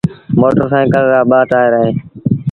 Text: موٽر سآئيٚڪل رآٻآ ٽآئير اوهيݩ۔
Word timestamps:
موٽر 0.39 0.65
سآئيٚڪل 0.71 1.03
رآٻآ 1.13 1.39
ٽآئير 1.49 1.73
اوهيݩ۔ 1.77 1.95